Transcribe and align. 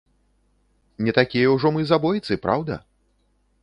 Не 1.07 1.15
такія 1.19 1.53
ўжо 1.59 1.73
мы 1.79 1.87
забойцы, 1.93 2.43
праўда? 2.49 2.85